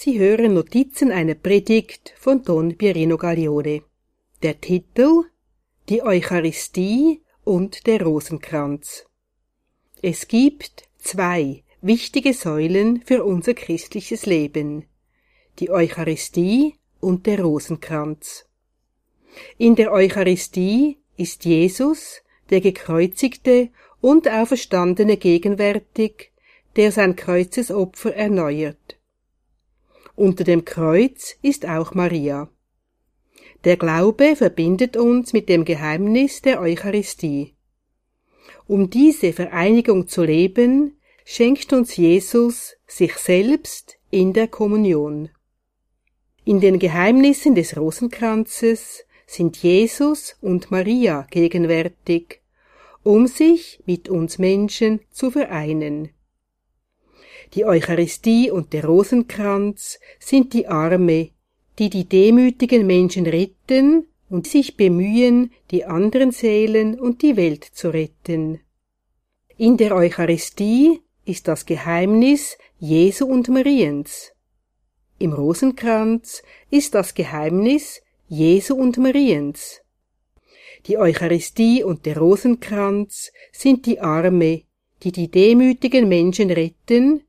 [0.00, 3.82] Sie hören Notizen einer Predigt von Don Pierino Gaglione.
[4.44, 5.24] Der Titel
[5.88, 9.06] Die Eucharistie und der Rosenkranz.
[10.00, 14.84] Es gibt zwei wichtige Säulen für unser christliches Leben.
[15.58, 18.46] Die Eucharistie und der Rosenkranz.
[19.56, 23.70] In der Eucharistie ist Jesus, der gekreuzigte
[24.00, 26.30] und auferstandene gegenwärtig,
[26.76, 28.97] der sein Kreuzesopfer erneuert.
[30.18, 32.50] Unter dem Kreuz ist auch Maria.
[33.62, 37.54] Der Glaube verbindet uns mit dem Geheimnis der Eucharistie.
[38.66, 45.28] Um diese Vereinigung zu leben, schenkt uns Jesus sich selbst in der Kommunion.
[46.44, 52.40] In den Geheimnissen des Rosenkranzes sind Jesus und Maria gegenwärtig,
[53.04, 56.08] um sich mit uns Menschen zu vereinen.
[57.54, 61.30] Die Eucharistie und der Rosenkranz sind die Arme,
[61.78, 67.90] die die demütigen Menschen retten und sich bemühen, die anderen Seelen und die Welt zu
[67.90, 68.60] retten.
[69.56, 74.32] In der Eucharistie ist das Geheimnis Jesu und Mariens.
[75.18, 79.80] Im Rosenkranz ist das Geheimnis Jesu und Mariens.
[80.86, 84.62] Die Eucharistie und der Rosenkranz sind die Arme,
[85.02, 87.22] die die demütigen Menschen retten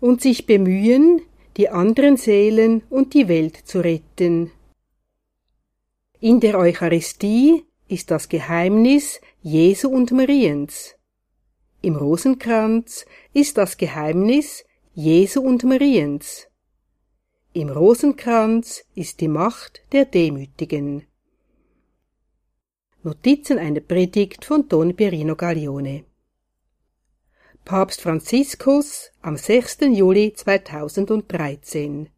[0.00, 1.22] und sich bemühen,
[1.56, 4.50] die anderen Seelen und die Welt zu retten.
[6.20, 10.94] In der Eucharistie ist das Geheimnis Jesu und Mariens.
[11.82, 16.48] Im Rosenkranz ist das Geheimnis Jesu und Mariens.
[17.52, 21.06] Im Rosenkranz ist die Macht der Demütigen.
[23.02, 26.05] Notizen einer Predigt von Don Pierino Gaglione
[27.66, 29.78] Papst Franziskus am 6.
[29.92, 32.08] Juli 2013.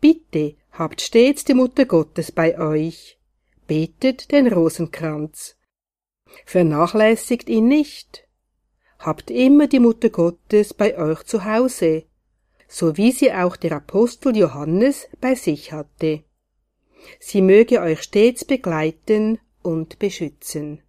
[0.00, 3.20] Bitte habt stets die Mutter Gottes bei euch.
[3.68, 5.54] Betet den Rosenkranz.
[6.44, 8.26] Vernachlässigt ihn nicht.
[8.98, 12.02] Habt immer die Mutter Gottes bei euch zu Hause,
[12.66, 16.24] so wie sie auch der Apostel Johannes bei sich hatte.
[17.20, 20.82] Sie möge euch stets begleiten und beschützen.